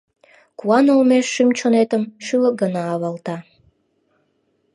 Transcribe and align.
Куан 0.59 0.85
олмеш 0.93 1.25
шӱм-чонетым 1.33 2.03
шӱлык 2.25 2.55
гына 2.61 2.81
авалта. 2.93 3.37